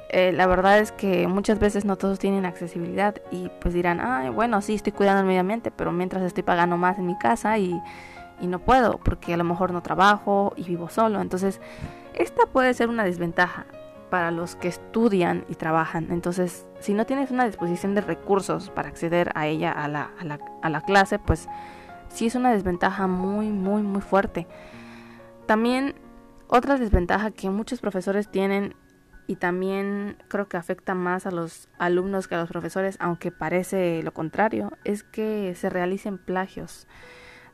Eh, 0.09 0.31
la 0.33 0.45
verdad 0.45 0.77
es 0.77 0.91
que 0.91 1.27
muchas 1.27 1.57
veces 1.57 1.83
no 1.83 1.95
todos 1.95 2.19
tienen 2.19 2.45
accesibilidad 2.45 3.15
y 3.31 3.49
pues 3.59 3.73
dirán, 3.73 3.99
ah, 3.99 4.29
bueno, 4.29 4.61
sí, 4.61 4.75
estoy 4.75 4.91
cuidando 4.93 5.21
el 5.21 5.25
medio 5.25 5.39
ambiente, 5.41 5.71
pero 5.71 5.91
mientras 5.91 6.21
estoy 6.21 6.43
pagando 6.43 6.77
más 6.77 6.99
en 6.99 7.07
mi 7.07 7.17
casa 7.17 7.57
y, 7.57 7.81
y 8.39 8.45
no 8.45 8.59
puedo 8.59 8.99
porque 8.99 9.33
a 9.33 9.37
lo 9.37 9.43
mejor 9.45 9.71
no 9.71 9.81
trabajo 9.81 10.53
y 10.55 10.63
vivo 10.63 10.89
solo. 10.89 11.21
Entonces, 11.21 11.59
esta 12.13 12.45
puede 12.45 12.75
ser 12.75 12.89
una 12.89 13.03
desventaja 13.03 13.65
para 14.15 14.31
los 14.31 14.55
que 14.55 14.69
estudian 14.69 15.43
y 15.49 15.55
trabajan. 15.55 16.07
Entonces, 16.09 16.65
si 16.79 16.93
no 16.93 17.05
tienes 17.05 17.31
una 17.31 17.45
disposición 17.45 17.95
de 17.95 17.99
recursos 17.99 18.69
para 18.69 18.87
acceder 18.87 19.29
a 19.35 19.45
ella, 19.45 19.73
a 19.73 19.89
la, 19.89 20.09
a 20.17 20.23
la, 20.23 20.39
a 20.61 20.69
la 20.69 20.79
clase, 20.79 21.19
pues 21.19 21.49
sí 22.07 22.27
es 22.27 22.35
una 22.35 22.53
desventaja 22.53 23.07
muy, 23.07 23.49
muy, 23.49 23.81
muy 23.81 23.99
fuerte. 23.99 24.47
También 25.47 25.95
otra 26.47 26.77
desventaja 26.77 27.31
que 27.31 27.49
muchos 27.49 27.81
profesores 27.81 28.31
tienen 28.31 28.73
y 29.27 29.35
también 29.35 30.15
creo 30.29 30.47
que 30.47 30.55
afecta 30.55 30.95
más 30.95 31.25
a 31.25 31.31
los 31.31 31.67
alumnos 31.77 32.29
que 32.29 32.35
a 32.35 32.39
los 32.39 32.47
profesores, 32.47 32.95
aunque 33.01 33.33
parece 33.33 34.01
lo 34.01 34.13
contrario, 34.13 34.71
es 34.85 35.03
que 35.03 35.55
se 35.55 35.69
realicen 35.69 36.19
plagios. 36.19 36.87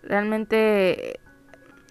Realmente 0.04 1.22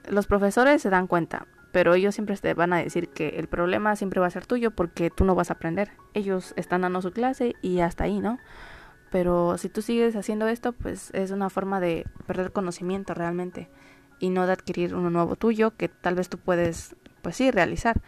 los 0.08 0.28
profesores 0.28 0.80
se 0.80 0.90
dan 0.90 1.08
cuenta, 1.08 1.48
pero 1.72 1.94
ellos 1.94 2.14
siempre 2.14 2.36
te 2.36 2.54
van 2.54 2.72
a 2.72 2.78
decir 2.78 3.08
que 3.08 3.30
el 3.30 3.48
problema 3.48 3.96
siempre 3.96 4.20
va 4.20 4.26
a 4.26 4.30
ser 4.30 4.46
tuyo 4.46 4.70
porque 4.70 5.10
tú 5.10 5.24
no 5.24 5.34
vas 5.34 5.50
a 5.50 5.54
aprender. 5.54 5.90
Ellos 6.14 6.52
están 6.56 6.82
dando 6.82 7.02
su 7.02 7.12
clase 7.12 7.54
y 7.62 7.80
hasta 7.80 8.04
ahí, 8.04 8.20
¿no? 8.20 8.38
Pero 9.10 9.58
si 9.58 9.68
tú 9.68 9.82
sigues 9.82 10.14
haciendo 10.16 10.46
esto, 10.48 10.72
pues 10.72 11.10
es 11.12 11.30
una 11.30 11.50
forma 11.50 11.80
de 11.80 12.06
perder 12.26 12.52
conocimiento 12.52 13.14
realmente 13.14 13.68
y 14.18 14.30
no 14.30 14.46
de 14.46 14.52
adquirir 14.52 14.94
uno 14.94 15.10
nuevo 15.10 15.36
tuyo 15.36 15.76
que 15.76 15.88
tal 15.88 16.14
vez 16.14 16.28
tú 16.28 16.38
puedes, 16.38 16.94
pues 17.22 17.36
sí, 17.36 17.50
realizar. 17.50 18.00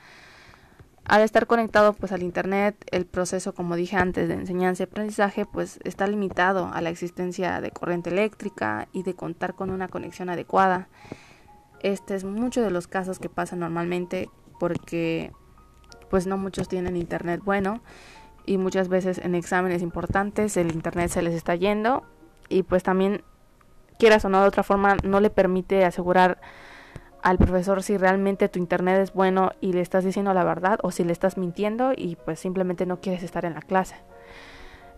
Al 1.04 1.22
estar 1.22 1.48
conectado 1.48 1.94
pues 1.94 2.12
al 2.12 2.22
internet, 2.22 2.76
el 2.92 3.06
proceso, 3.06 3.54
como 3.54 3.74
dije 3.74 3.96
antes, 3.96 4.28
de 4.28 4.34
enseñanza 4.34 4.84
y 4.84 4.86
aprendizaje, 4.86 5.46
pues 5.46 5.80
está 5.82 6.06
limitado 6.06 6.70
a 6.72 6.80
la 6.80 6.90
existencia 6.90 7.60
de 7.60 7.72
corriente 7.72 8.10
eléctrica 8.10 8.86
y 8.92 9.02
de 9.02 9.14
contar 9.14 9.54
con 9.54 9.70
una 9.70 9.88
conexión 9.88 10.28
adecuada. 10.28 10.88
Este 11.82 12.14
es 12.14 12.24
mucho 12.24 12.62
de 12.62 12.70
los 12.70 12.86
casos 12.86 13.18
que 13.18 13.28
pasan 13.28 13.60
normalmente 13.60 14.30
porque 14.58 15.32
pues 16.10 16.26
no 16.26 16.36
muchos 16.36 16.68
tienen 16.68 16.96
internet 16.96 17.40
bueno 17.44 17.80
y 18.46 18.58
muchas 18.58 18.88
veces 18.88 19.18
en 19.18 19.34
exámenes 19.34 19.82
importantes 19.82 20.56
el 20.56 20.72
internet 20.72 21.10
se 21.10 21.22
les 21.22 21.34
está 21.34 21.54
yendo 21.54 22.04
y 22.48 22.62
pues 22.62 22.82
también 22.82 23.22
quieras 23.98 24.24
o 24.24 24.28
no 24.28 24.42
de 24.42 24.48
otra 24.48 24.62
forma 24.62 24.96
no 25.04 25.20
le 25.20 25.30
permite 25.30 25.84
asegurar 25.84 26.40
al 27.22 27.38
profesor 27.38 27.82
si 27.82 27.96
realmente 27.96 28.48
tu 28.48 28.58
internet 28.58 29.00
es 29.00 29.12
bueno 29.12 29.52
y 29.60 29.72
le 29.72 29.80
estás 29.80 30.04
diciendo 30.04 30.34
la 30.34 30.44
verdad 30.44 30.78
o 30.82 30.90
si 30.90 31.04
le 31.04 31.12
estás 31.12 31.38
mintiendo 31.38 31.92
y 31.96 32.16
pues 32.16 32.40
simplemente 32.40 32.84
no 32.84 33.00
quieres 33.00 33.22
estar 33.22 33.44
en 33.44 33.54
la 33.54 33.62
clase. 33.62 33.94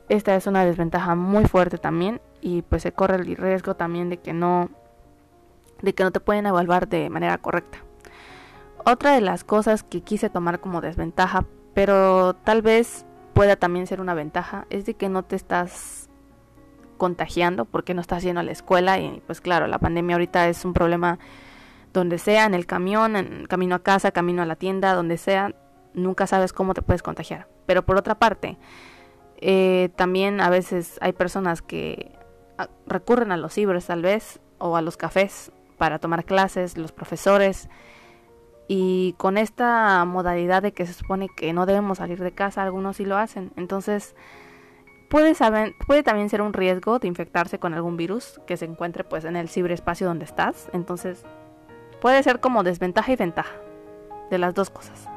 Esta 0.09 0.35
es 0.35 0.47
una 0.47 0.64
desventaja 0.64 1.14
muy 1.14 1.45
fuerte 1.45 1.79
también 1.79 2.21
y 2.41 2.62
pues 2.62 2.83
se 2.83 2.93
corre 2.93 3.17
el 3.17 3.37
riesgo 3.37 3.75
también 3.75 4.09
de 4.09 4.19
que 4.19 4.33
no 4.33 4.71
de 5.85 5.95
que 5.95 6.03
no 6.03 6.11
te 6.11 6.21
pueden 6.21 6.47
evaluar 6.47 6.88
de 6.88 7.11
manera 7.11 7.38
correcta. 7.38 7.79
Otra 8.85 9.12
de 9.12 9.21
las 9.21 9.45
cosas 9.45 9.83
que 9.83 10.03
quise 10.03 10.29
tomar 10.29 10.61
como 10.61 10.81
desventaja, 10.81 11.47
pero 11.73 12.35
tal 12.35 12.62
vez 12.62 13.07
pueda 13.33 13.57
también 13.57 13.87
ser 13.87 14.00
una 14.00 14.14
ventaja, 14.14 14.67
es 14.71 14.87
de 14.87 14.95
que 14.95 15.09
no 15.09 15.23
te 15.23 15.37
estás 15.37 16.09
contagiando 16.97 17.64
porque 17.64 17.95
no 17.95 18.00
estás 18.00 18.23
yendo 18.23 18.41
a 18.41 18.45
la 18.45 18.53
escuela 18.53 18.99
y 18.99 19.23
pues 19.26 19.41
claro, 19.41 19.67
la 19.67 19.79
pandemia 19.79 20.14
ahorita 20.14 20.49
es 20.49 20.64
un 20.64 20.73
problema 20.73 21.19
donde 21.93 22.19
sea, 22.19 22.45
en 22.45 22.55
el 22.55 22.67
camión, 22.67 23.17
en 23.17 23.47
camino 23.47 23.76
a 23.76 23.83
casa, 23.83 24.11
camino 24.11 24.43
a 24.43 24.47
la 24.47 24.57
tienda, 24.57 24.95
donde 24.95 25.17
sea, 25.17 25.55
nunca 25.95 26.26
sabes 26.26 26.53
cómo 26.53 26.75
te 26.75 26.83
puedes 26.83 27.03
contagiar. 27.03 27.49
Pero 27.67 27.85
por 27.85 27.97
otra 27.97 28.17
parte, 28.17 28.59
eh, 29.38 29.91
también 29.97 30.41
a 30.41 30.50
veces 30.50 30.99
hay 31.00 31.12
personas 31.12 31.62
que 31.62 32.12
ah, 32.59 32.69
recurren 32.87 33.33
a 33.33 33.37
los 33.37 33.55
cibers 33.55 33.87
tal 33.87 34.03
vez 34.03 34.41
o 34.59 34.76
a 34.76 34.83
los 34.83 34.97
cafés 34.97 35.53
para 35.78 35.99
tomar 35.99 36.25
clases, 36.25 36.76
los 36.76 36.93
profesores. 36.93 37.69
Y 38.66 39.14
con 39.19 39.37
esta 39.37 40.04
modalidad 40.04 40.62
de 40.62 40.73
que 40.73 40.87
se 40.87 40.95
supone 40.95 41.28
que 41.28 41.52
no 41.52 41.66
debemos 41.66 41.99
salir 41.99 42.23
de 42.23 42.33
casa, 42.33 42.62
algunos 42.62 42.97
sí 42.97 43.04
lo 43.04 43.16
hacen. 43.16 43.52
Entonces, 43.57 44.14
puede, 45.11 45.35
saber, 45.35 45.75
puede 45.87 46.02
también 46.02 46.31
ser 46.31 46.40
un 46.40 46.52
riesgo 46.52 46.99
de 46.99 47.09
infectarse 47.09 47.59
con 47.59 47.75
algún 47.75 47.97
virus 47.97 48.40
que 48.47 48.57
se 48.57 48.64
encuentre 48.64 49.04
pues 49.04 49.25
en 49.25 49.37
el 49.37 49.49
ciberespacio 49.49 50.07
donde 50.07 50.25
estás. 50.25 50.69
Entonces, 50.73 51.25
puede 52.00 52.23
ser 52.23 52.40
como 52.40 52.62
desventaja 52.62 53.12
y 53.12 53.16
ventaja 53.16 53.54
de 54.31 54.38
las 54.38 54.54
dos 54.54 54.71
cosas. 54.71 55.09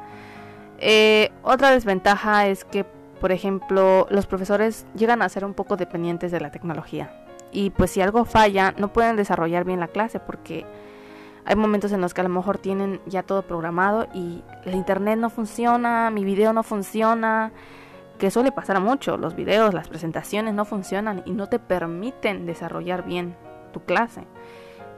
Eh, 0.78 1.30
otra 1.42 1.70
desventaja 1.70 2.46
es 2.46 2.64
que, 2.64 2.84
por 3.20 3.32
ejemplo, 3.32 4.06
los 4.10 4.26
profesores 4.26 4.86
llegan 4.94 5.22
a 5.22 5.28
ser 5.28 5.44
un 5.44 5.54
poco 5.54 5.76
dependientes 5.76 6.30
de 6.30 6.40
la 6.40 6.50
tecnología 6.50 7.27
y 7.52 7.70
pues 7.70 7.90
si 7.90 8.00
algo 8.00 8.24
falla 8.24 8.74
no 8.76 8.92
pueden 8.92 9.16
desarrollar 9.16 9.64
bien 9.64 9.80
la 9.80 9.88
clase 9.88 10.20
porque 10.20 10.66
hay 11.44 11.56
momentos 11.56 11.92
en 11.92 12.00
los 12.00 12.12
que 12.12 12.20
a 12.20 12.24
lo 12.24 12.30
mejor 12.30 12.58
tienen 12.58 13.00
ya 13.06 13.22
todo 13.22 13.42
programado 13.42 14.06
y 14.12 14.42
el 14.64 14.74
internet 14.74 15.18
no 15.18 15.30
funciona, 15.30 16.10
mi 16.10 16.24
video 16.24 16.52
no 16.52 16.62
funciona, 16.62 17.52
que 18.18 18.30
suele 18.30 18.52
pasar 18.52 18.80
mucho, 18.80 19.16
los 19.16 19.34
videos, 19.34 19.72
las 19.72 19.88
presentaciones 19.88 20.52
no 20.52 20.64
funcionan 20.64 21.22
y 21.24 21.32
no 21.32 21.46
te 21.46 21.58
permiten 21.58 22.44
desarrollar 22.44 23.04
bien 23.04 23.34
tu 23.72 23.80
clase 23.80 24.24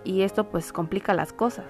y 0.03 0.23
esto 0.23 0.49
pues 0.49 0.73
complica 0.73 1.15
las 1.15 1.33
cosas. 1.33 1.67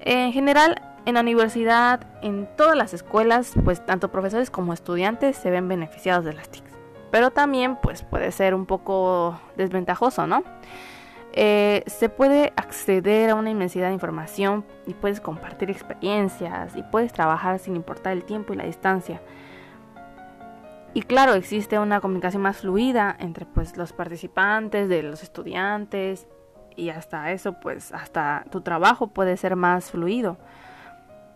En 0.00 0.32
general, 0.32 0.82
en 1.06 1.14
la 1.14 1.20
universidad, 1.20 2.06
en 2.22 2.48
todas 2.56 2.76
las 2.76 2.92
escuelas, 2.92 3.52
pues 3.62 3.84
tanto 3.86 4.10
profesores 4.10 4.50
como 4.50 4.72
estudiantes 4.72 5.36
se 5.36 5.50
ven 5.50 5.68
beneficiados 5.68 6.24
de 6.24 6.32
las 6.32 6.48
TICs 6.48 6.73
pero 7.14 7.30
también 7.30 7.76
pues 7.76 8.02
puede 8.02 8.32
ser 8.32 8.56
un 8.56 8.66
poco 8.66 9.40
desventajoso, 9.56 10.26
¿no? 10.26 10.42
Eh, 11.32 11.84
se 11.86 12.08
puede 12.08 12.52
acceder 12.56 13.30
a 13.30 13.36
una 13.36 13.50
inmensidad 13.50 13.86
de 13.86 13.92
información 13.92 14.64
y 14.84 14.94
puedes 14.94 15.20
compartir 15.20 15.70
experiencias 15.70 16.74
y 16.74 16.82
puedes 16.82 17.12
trabajar 17.12 17.60
sin 17.60 17.76
importar 17.76 18.14
el 18.14 18.24
tiempo 18.24 18.52
y 18.52 18.56
la 18.56 18.64
distancia. 18.64 19.22
Y 20.92 21.02
claro, 21.02 21.34
existe 21.34 21.78
una 21.78 22.00
comunicación 22.00 22.42
más 22.42 22.56
fluida 22.56 23.14
entre 23.20 23.46
pues 23.46 23.76
los 23.76 23.92
participantes, 23.92 24.88
de 24.88 25.04
los 25.04 25.22
estudiantes 25.22 26.26
y 26.74 26.88
hasta 26.88 27.30
eso 27.30 27.60
pues 27.60 27.92
hasta 27.92 28.44
tu 28.50 28.62
trabajo 28.62 29.06
puede 29.06 29.36
ser 29.36 29.54
más 29.54 29.92
fluido. 29.92 30.36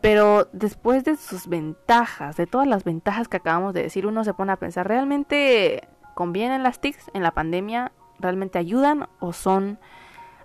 Pero 0.01 0.49
después 0.53 1.05
de 1.05 1.17
sus 1.17 1.49
ventajas, 1.49 2.37
de 2.37 2.47
todas 2.47 2.67
las 2.69 2.85
ventajas 2.85 3.29
que 3.29 3.39
acabamos 3.39 3.75
de 3.75 3.83
decir, 3.83 4.07
uno 4.07 4.23
se 4.25 4.35
pone 4.35 4.53
a 4.53 4.57
pensar, 4.57 4.87
¿realmente 4.87 5.89
convienen 6.15 6.63
las 6.63 6.81
TICs 6.81 7.11
en 7.15 7.23
la 7.23 7.33
pandemia? 7.33 7.93
¿Realmente 8.21 8.59
ayudan 8.59 9.09
o 9.21 9.33
son 9.33 9.79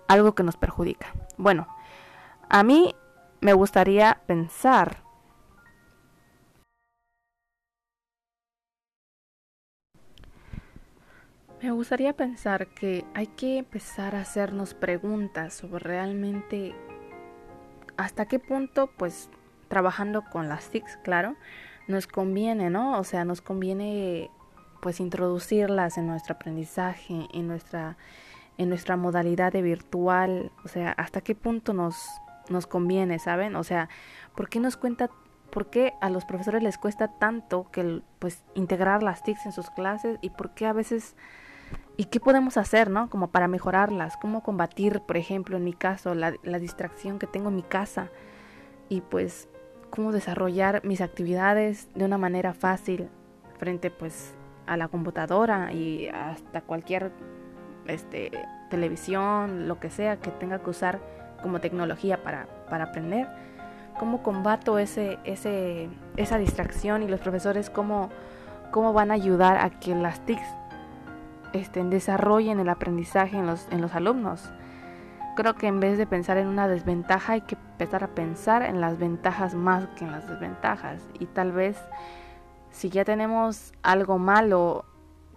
algo 0.08 0.34
que 0.34 0.42
nos 0.42 0.56
perjudica? 0.56 1.06
Bueno, 1.36 1.68
a 2.48 2.62
mí 2.62 2.94
me 3.40 3.52
gustaría 3.52 4.20
pensar 4.26 5.04
Me 11.64 11.70
gustaría 11.70 12.12
pensar 12.12 12.66
que 12.74 13.06
hay 13.14 13.26
que 13.26 13.56
empezar 13.56 14.14
a 14.14 14.20
hacernos 14.20 14.74
preguntas 14.74 15.54
sobre 15.54 15.82
realmente 15.82 16.74
hasta 17.96 18.26
qué 18.26 18.38
punto 18.38 18.90
pues 18.98 19.30
trabajando 19.68 20.24
con 20.24 20.48
las 20.48 20.68
TICs, 20.70 20.98
claro, 21.02 21.36
nos 21.86 22.06
conviene, 22.06 22.70
¿no? 22.70 22.98
O 22.98 23.04
sea, 23.04 23.24
nos 23.24 23.40
conviene 23.40 24.30
pues 24.80 25.00
introducirlas 25.00 25.96
en 25.98 26.06
nuestro 26.06 26.34
aprendizaje, 26.34 27.26
en 27.32 27.48
nuestra 27.48 27.96
en 28.56 28.68
nuestra 28.68 28.96
modalidad 28.96 29.52
de 29.52 29.62
virtual, 29.62 30.52
o 30.64 30.68
sea, 30.68 30.92
hasta 30.92 31.20
qué 31.20 31.34
punto 31.34 31.72
nos 31.72 32.06
nos 32.48 32.66
conviene, 32.66 33.18
¿saben? 33.18 33.56
O 33.56 33.64
sea, 33.64 33.88
¿por 34.34 34.48
qué 34.48 34.60
nos 34.60 34.76
cuenta 34.76 35.10
por 35.50 35.70
qué 35.70 35.94
a 36.00 36.10
los 36.10 36.24
profesores 36.24 36.62
les 36.62 36.78
cuesta 36.78 37.08
tanto 37.08 37.70
que 37.70 38.02
pues 38.18 38.42
integrar 38.54 39.02
las 39.02 39.22
TICs 39.22 39.46
en 39.46 39.52
sus 39.52 39.70
clases 39.70 40.18
y 40.20 40.30
por 40.30 40.50
qué 40.50 40.66
a 40.66 40.72
veces 40.72 41.16
y 41.96 42.06
qué 42.06 42.18
podemos 42.20 42.56
hacer, 42.56 42.90
¿no? 42.90 43.08
Como 43.08 43.28
para 43.28 43.46
mejorarlas, 43.46 44.16
cómo 44.16 44.42
combatir, 44.42 45.00
por 45.00 45.16
ejemplo, 45.16 45.56
en 45.56 45.64
mi 45.64 45.72
caso, 45.72 46.14
la, 46.14 46.34
la 46.42 46.58
distracción 46.58 47.18
que 47.18 47.26
tengo 47.26 47.50
en 47.50 47.56
mi 47.56 47.62
casa 47.62 48.10
y 48.94 49.00
pues 49.00 49.48
cómo 49.90 50.12
desarrollar 50.12 50.84
mis 50.84 51.00
actividades 51.00 51.88
de 51.94 52.04
una 52.04 52.16
manera 52.16 52.54
fácil 52.54 53.08
frente 53.58 53.90
pues 53.90 54.34
a 54.66 54.76
la 54.76 54.88
computadora 54.88 55.72
y 55.72 56.08
hasta 56.08 56.60
cualquier 56.60 57.10
este, 57.86 58.30
televisión, 58.70 59.66
lo 59.66 59.80
que 59.80 59.90
sea 59.90 60.16
que 60.18 60.30
tenga 60.30 60.60
que 60.60 60.70
usar 60.70 61.00
como 61.42 61.60
tecnología 61.60 62.22
para, 62.22 62.46
para 62.70 62.84
aprender. 62.84 63.26
¿Cómo 63.98 64.22
combato 64.22 64.78
ese, 64.78 65.18
ese, 65.24 65.88
esa 66.16 66.38
distracción 66.38 67.02
y 67.02 67.08
los 67.08 67.20
profesores 67.20 67.68
cómo, 67.68 68.10
cómo 68.70 68.92
van 68.92 69.10
a 69.10 69.14
ayudar 69.14 69.58
a 69.58 69.70
que 69.70 69.94
las 69.94 70.20
TICs 70.20 70.46
este, 71.52 71.82
desarrollen 71.84 72.60
el 72.60 72.68
aprendizaje 72.68 73.36
en 73.36 73.46
los, 73.46 73.66
en 73.70 73.80
los 73.80 73.94
alumnos? 73.94 74.50
Creo 75.36 75.54
que 75.54 75.66
en 75.66 75.80
vez 75.80 75.98
de 75.98 76.06
pensar 76.06 76.36
en 76.36 76.46
una 76.46 76.68
desventaja 76.68 77.34
hay 77.34 77.40
que 77.40 77.56
empezar 77.56 78.04
a 78.04 78.08
pensar 78.08 78.62
en 78.62 78.80
las 78.80 78.98
ventajas 78.98 79.54
más 79.54 79.86
que 79.96 80.04
en 80.04 80.12
las 80.12 80.28
desventajas. 80.28 81.02
Y 81.18 81.26
tal 81.26 81.52
vez 81.52 81.76
si 82.70 82.90
ya 82.90 83.04
tenemos 83.04 83.72
algo 83.82 84.18
malo 84.18 84.84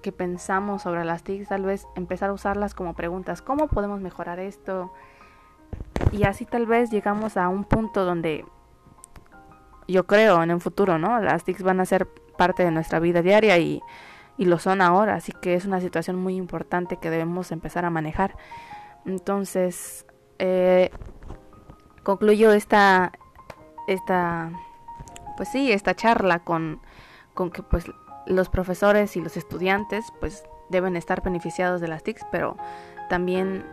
que 0.02 0.12
pensamos 0.12 0.84
sobre 0.84 1.06
las 1.06 1.24
TICs, 1.24 1.50
tal 1.50 1.64
vez 1.64 1.88
empezar 1.96 2.30
a 2.30 2.34
usarlas 2.34 2.74
como 2.74 2.94
preguntas. 2.94 3.42
¿Cómo 3.42 3.68
podemos 3.68 4.00
mejorar 4.00 4.40
esto? 4.40 4.92
Y 6.12 6.24
así 6.24 6.46
tal 6.46 6.66
vez 6.66 6.90
llegamos 6.90 7.38
a 7.38 7.50
un 7.50 7.64
punto 7.64 8.06
donde 8.06 8.46
yo 9.88 10.06
creo 10.06 10.44
en 10.44 10.52
el 10.52 10.62
futuro, 10.62 10.98
¿no? 10.98 11.20
Las 11.20 11.44
TICs 11.44 11.64
van 11.64 11.80
a 11.80 11.86
ser 11.86 12.08
parte 12.38 12.64
de 12.64 12.72
nuestra 12.72 13.00
vida 13.00 13.22
diaria 13.22 13.58
y, 13.58 13.82
y 14.38 14.46
lo 14.46 14.60
son 14.60 14.82
ahora. 14.82 15.16
Así 15.16 15.32
que 15.42 15.56
es 15.56 15.66
una 15.66 15.80
situación 15.80 16.16
muy 16.18 16.36
importante 16.36 16.98
que 16.98 17.10
debemos 17.10 17.52
empezar 17.52 17.86
a 17.86 17.90
manejar. 17.90 18.36
Entonces, 19.08 20.06
eh, 20.38 20.92
concluyo 22.04 22.52
esta, 22.52 23.14
esta, 23.88 24.52
pues 25.38 25.50
sí, 25.50 25.72
esta 25.72 25.96
charla 25.96 26.40
con, 26.40 26.82
con 27.34 27.50
que 27.50 27.64
pues 27.64 27.86
los 28.26 28.50
profesores 28.50 29.16
y 29.16 29.22
los 29.22 29.38
estudiantes 29.38 30.06
pues 30.20 30.44
deben 30.70 30.98
estar 30.98 31.24
beneficiados 31.24 31.80
de 31.80 31.88
las 31.88 32.04
TICs, 32.04 32.26
pero 32.32 32.58
también 33.10 33.66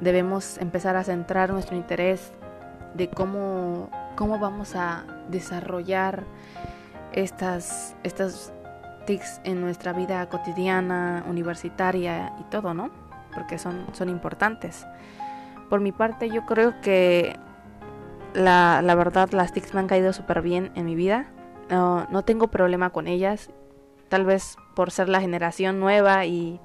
debemos 0.00 0.58
empezar 0.58 0.96
a 0.96 1.04
centrar 1.04 1.50
nuestro 1.50 1.74
interés 1.74 2.32
de 2.94 3.08
cómo, 3.08 3.88
cómo 4.14 4.38
vamos 4.38 4.76
a 4.76 5.04
desarrollar 5.30 6.24
estas, 7.12 7.96
estas 8.02 8.52
TICs 9.06 9.40
en 9.44 9.62
nuestra 9.62 9.94
vida 9.94 10.28
cotidiana, 10.28 11.24
universitaria 11.26 12.34
y 12.38 12.44
todo, 12.44 12.74
¿no? 12.74 13.03
Porque 13.34 13.58
son, 13.58 13.86
son 13.92 14.08
importantes. 14.08 14.86
Por 15.68 15.80
mi 15.80 15.92
parte, 15.92 16.30
yo 16.30 16.44
creo 16.46 16.80
que 16.80 17.36
la, 18.34 18.82
la 18.82 18.94
verdad 18.94 19.30
las 19.32 19.52
TICs 19.52 19.74
me 19.74 19.80
han 19.80 19.86
caído 19.86 20.12
súper 20.12 20.42
bien 20.42 20.72
en 20.74 20.86
mi 20.86 20.94
vida. 20.94 21.26
No, 21.70 22.06
no 22.10 22.22
tengo 22.22 22.48
problema 22.48 22.90
con 22.90 23.06
ellas. 23.06 23.50
Tal 24.08 24.24
vez 24.24 24.56
por 24.74 24.90
ser 24.90 25.08
la 25.08 25.20
generación 25.20 25.80
nueva 25.80 26.26
y, 26.26 26.60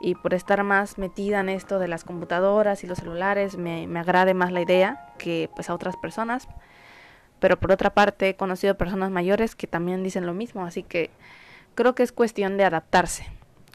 y 0.00 0.14
por 0.14 0.34
estar 0.34 0.62
más 0.64 0.98
metida 0.98 1.40
en 1.40 1.48
esto 1.48 1.78
de 1.78 1.88
las 1.88 2.04
computadoras 2.04 2.82
y 2.82 2.86
los 2.86 2.98
celulares, 2.98 3.56
me, 3.56 3.86
me 3.86 4.00
agrade 4.00 4.34
más 4.34 4.50
la 4.52 4.62
idea 4.62 5.12
que 5.18 5.50
pues 5.54 5.70
a 5.70 5.74
otras 5.74 5.96
personas. 5.96 6.48
Pero 7.38 7.58
por 7.58 7.72
otra 7.72 7.90
parte 7.90 8.30
he 8.30 8.36
conocido 8.36 8.76
personas 8.76 9.10
mayores 9.10 9.54
que 9.54 9.66
también 9.66 10.02
dicen 10.02 10.26
lo 10.26 10.32
mismo, 10.32 10.64
así 10.64 10.82
que 10.82 11.10
creo 11.74 11.94
que 11.94 12.04
es 12.04 12.12
cuestión 12.12 12.56
de 12.56 12.64
adaptarse, 12.64 13.26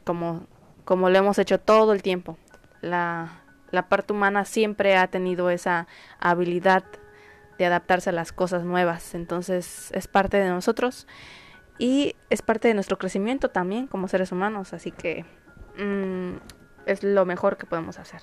como 0.04 0.46
como 0.88 1.10
lo 1.10 1.18
hemos 1.18 1.38
hecho 1.38 1.60
todo 1.60 1.92
el 1.92 2.00
tiempo. 2.00 2.38
La, 2.80 3.42
parte 3.90 4.14
humana 4.14 4.46
siempre 4.46 4.96
ha 4.96 5.06
tenido 5.08 5.50
esa 5.50 5.86
habilidad 6.18 6.82
de 7.58 7.66
adaptarse 7.66 8.08
a 8.08 8.14
las 8.14 8.32
cosas 8.32 8.64
nuevas. 8.64 9.14
Entonces 9.14 9.90
es 9.92 10.08
parte 10.08 10.38
de 10.38 10.48
nosotros 10.48 11.06
y 11.78 12.16
es 12.30 12.40
parte 12.40 12.68
de 12.68 12.74
nuestro 12.74 12.96
crecimiento 12.96 13.50
también 13.50 13.86
como 13.86 14.08
seres 14.08 14.32
humanos. 14.32 14.72
Así 14.72 14.90
que 14.90 15.26
mm, 15.76 16.38
es 16.86 17.02
lo 17.04 17.26
mejor 17.26 17.58
que 17.58 17.66
podemos 17.66 17.98
hacer. 17.98 18.22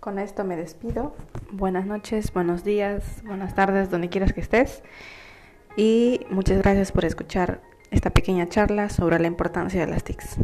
Con 0.00 0.20
esto 0.20 0.44
me 0.44 0.56
despido. 0.56 1.14
Buenas 1.50 1.84
noches, 1.84 2.32
buenos 2.32 2.62
días, 2.62 3.20
buenas 3.24 3.56
tardes, 3.56 3.90
donde 3.90 4.08
quieras 4.08 4.32
que 4.32 4.40
estés. 4.40 4.82
Y 5.76 6.20
muchas 6.30 6.58
gracias 6.58 6.92
por 6.92 7.04
escuchar 7.04 7.60
esta 7.90 8.10
pequeña 8.10 8.48
charla 8.48 8.90
sobre 8.90 9.18
la 9.18 9.26
importancia 9.26 9.80
de 9.80 9.90
las 9.90 10.04
TICs. 10.04 10.36